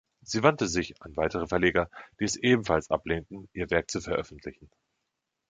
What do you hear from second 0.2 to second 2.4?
Sie wandte sich an weitere Verleger, die es